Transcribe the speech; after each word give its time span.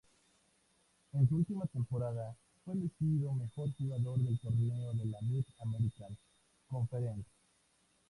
En 1.13 1.29
su 1.29 1.35
última 1.35 1.67
temporada 1.67 2.35
fue 2.65 2.73
elegido 2.73 3.33
mejor 3.33 3.69
jugador 3.77 4.17
del 4.17 4.39
torneo 4.39 4.93
de 4.95 5.05
la 5.05 5.21
Mid-American 5.21 6.17
Conference. 6.67 7.29